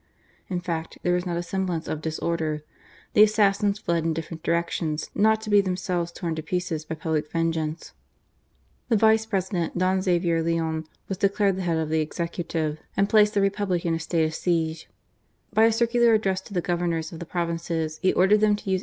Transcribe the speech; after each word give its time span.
In 0.49 0.59
fact, 0.61 0.97
there 1.03 1.13
was 1.13 1.27
not 1.27 1.37
a 1.37 1.43
semblance 1.43 1.87
of 1.87 2.01
disorder: 2.01 2.63
the 3.13 3.21
assassins 3.21 3.77
fled 3.77 4.03
in 4.03 4.15
different 4.15 4.41
directions 4.41 5.11
not 5.13 5.41
to 5.41 5.49
be 5.51 5.61
themselves 5.61 6.11
torn 6.11 6.35
in 6.35 6.43
pieces 6.43 6.83
by 6.85 6.95
public 6.95 7.31
vengeance. 7.31 7.93
The 8.89 8.95
ident, 8.95 9.77
Don 9.77 10.01
Xavier 10.01 10.41
Leon, 10.41 10.85
was 11.07 11.19
declared 11.19 11.55
the 11.55 11.85
be 11.87 11.99
Executive, 12.01 12.79
and 12.97 13.09
placed 13.09 13.35
the 13.35 13.41
Republic 13.41 13.85
in 13.85 13.95
,j 13.95 14.23
of 14.23 14.33
siege. 14.33 14.89
By 15.53 15.65
a 15.65 15.71
circular 15.71 16.15
addressed 16.15 16.47
to 16.47 16.53
the 16.55 16.63
■nors 16.63 17.13
of 17.13 17.19
the 17.19 17.25
Provinces 17.27 17.99
he 18.01 18.11
ordered 18.11 18.39
them 18.41 18.55
to 18.55 18.71
use 18.71 18.79